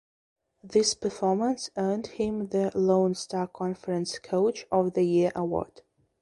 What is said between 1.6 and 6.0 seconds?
earned him the Lone Star Conference Coach of the Year award.